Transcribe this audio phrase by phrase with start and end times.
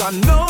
[0.00, 0.47] I know.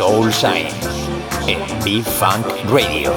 [0.00, 0.66] Soul Sign
[1.46, 3.12] en B-Funk Radio.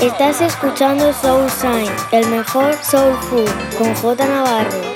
[0.00, 4.91] Estás escuchando Soul Sign, el mejor soul food, con J Navarro.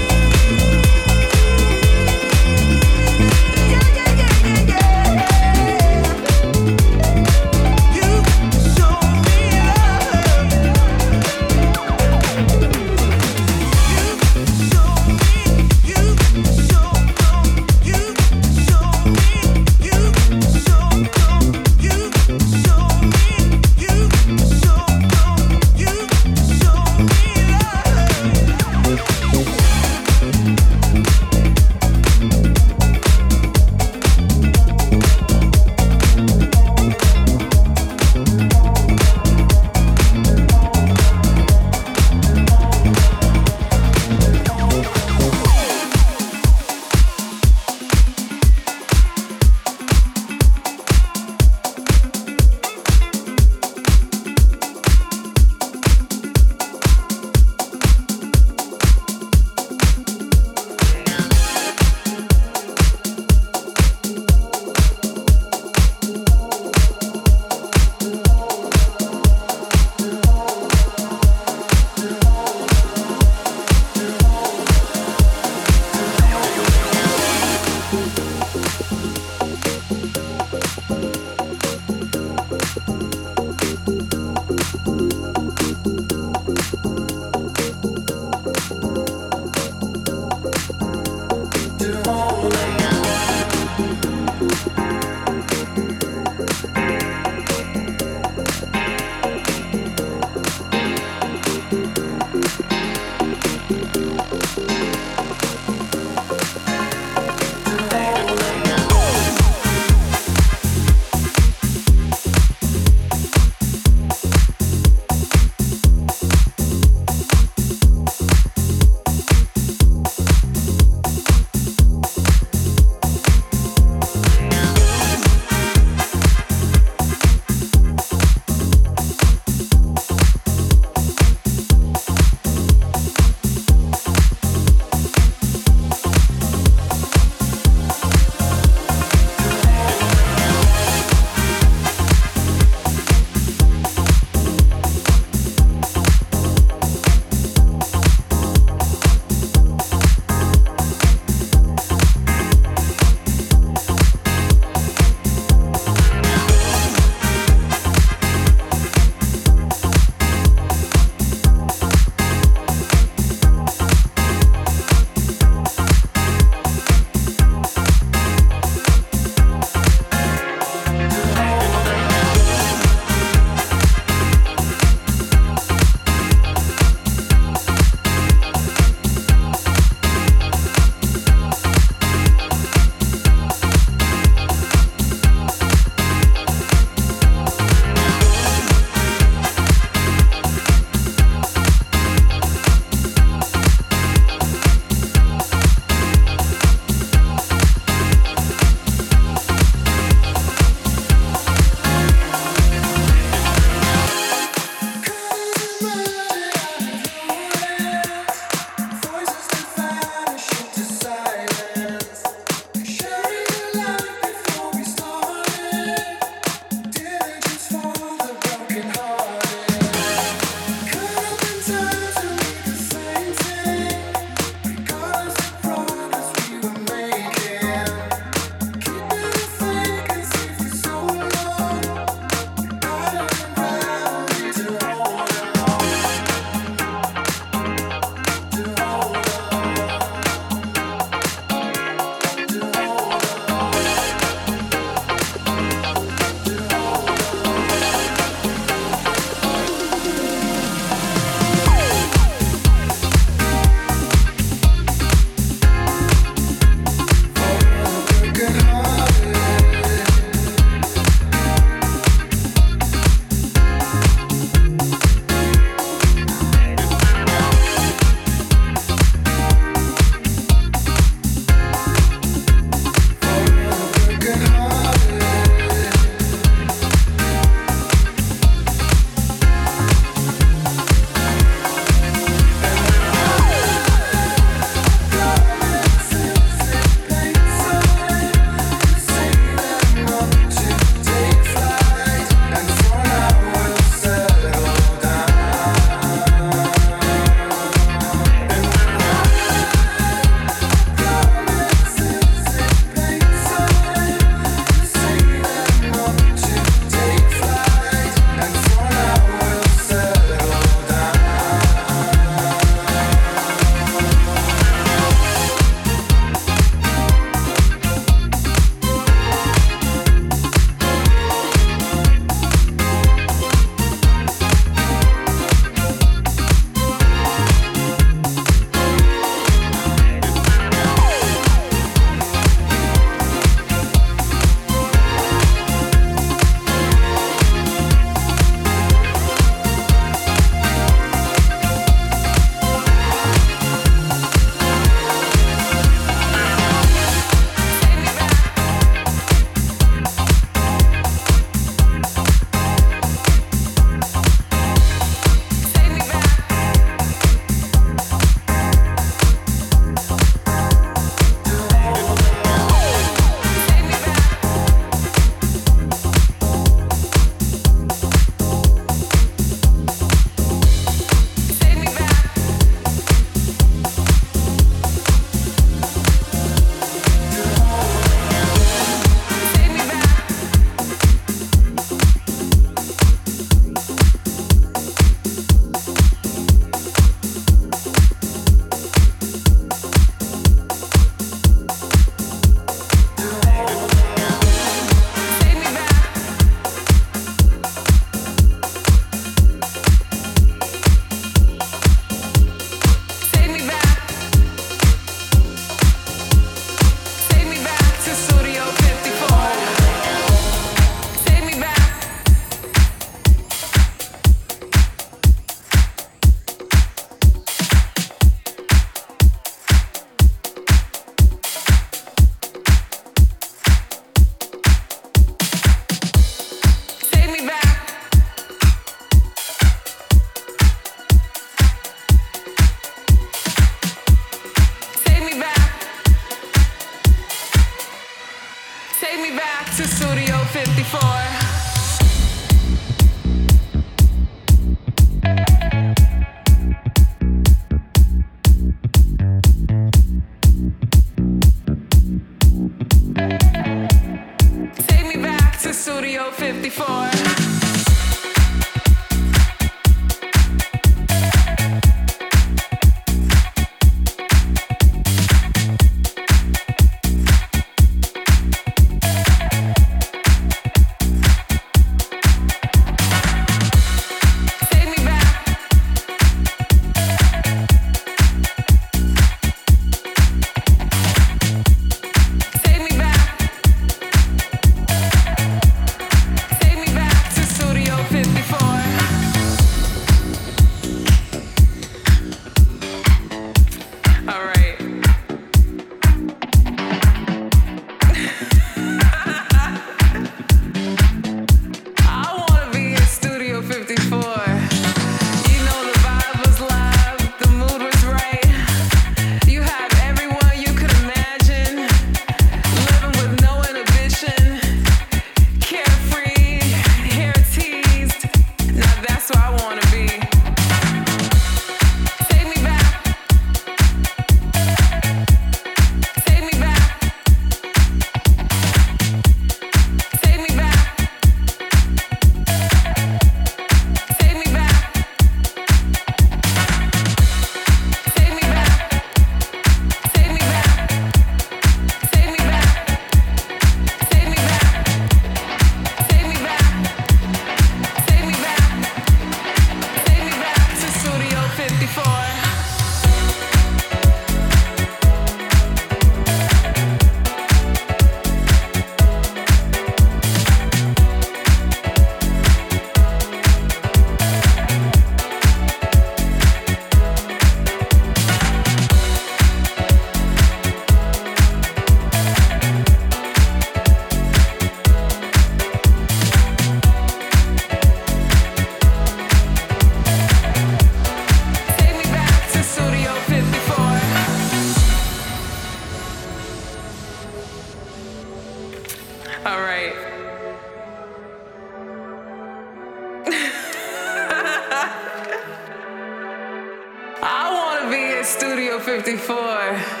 [598.31, 600.00] Studio 54.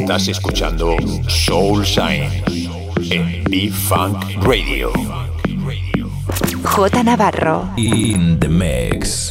[0.00, 0.96] Estás escuchando
[1.26, 2.30] Soul Sign
[3.10, 4.92] en B-Funk Radio.
[6.62, 7.68] J Navarro.
[7.76, 9.27] In the mix.